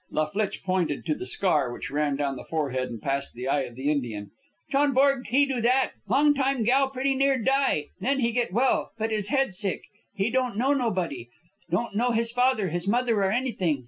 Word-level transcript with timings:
La 0.09 0.25
Flitche 0.27 0.63
pointed 0.63 1.05
to 1.05 1.13
the 1.13 1.27
scar 1.27 1.71
which 1.71 1.91
ran 1.91 2.15
down 2.15 2.35
the 2.35 2.43
forehead 2.43 2.89
and 2.89 3.03
past 3.03 3.35
the 3.35 3.47
eye 3.47 3.61
of 3.61 3.75
the 3.75 3.91
Indian. 3.91 4.31
"John 4.71 4.93
Borg 4.93 5.27
he 5.27 5.45
do 5.45 5.61
that." 5.61 5.91
"Long 6.07 6.33
time 6.33 6.63
Gow 6.63 6.87
pretty 6.87 7.13
near 7.13 7.37
die. 7.37 7.89
Then 7.99 8.19
he 8.21 8.31
get 8.31 8.51
well, 8.51 8.93
but 8.97 9.11
his 9.11 9.29
head 9.29 9.53
sick. 9.53 9.83
He 10.15 10.31
don't 10.31 10.57
know 10.57 10.73
nobody. 10.73 11.29
Don't 11.69 11.95
know 11.95 12.09
his 12.09 12.31
father, 12.31 12.69
his 12.69 12.87
mother, 12.87 13.19
or 13.19 13.29
anything. 13.31 13.79